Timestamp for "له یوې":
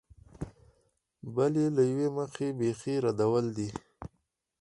1.75-2.07